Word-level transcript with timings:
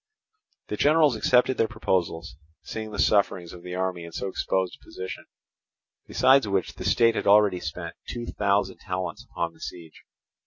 The 0.69 0.77
generals 0.77 1.15
accepted 1.15 1.57
their 1.59 1.67
proposals, 1.67 2.35
seeing 2.63 2.89
the 2.89 2.97
sufferings 2.97 3.53
of 3.53 3.61
the 3.61 3.75
army 3.75 4.03
in 4.03 4.11
so 4.11 4.25
exposed 4.29 4.79
a 4.81 4.83
position; 4.83 5.25
besides 6.07 6.47
which 6.47 6.73
the 6.73 6.85
state 6.85 7.13
had 7.13 7.27
already 7.27 7.59
spent 7.59 7.95
two 8.07 8.25
thousand 8.25 8.79
talents 8.79 9.23
upon 9.29 9.53
the 9.53 9.59
siege. 9.61 10.01